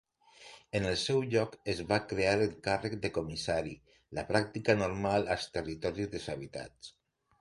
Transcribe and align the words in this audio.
En 0.77 0.85
el 0.91 0.95
seu 1.01 1.19
lloc 1.33 1.57
es 1.73 1.81
va 1.91 1.99
crear 2.13 2.33
el 2.45 2.55
càrrec 2.69 2.95
de 3.05 3.11
comissari, 3.19 3.75
la 4.21 4.27
pràctica 4.33 4.77
normal 4.83 5.33
als 5.37 5.47
territoris 5.59 6.11
deshabitats. 6.17 6.95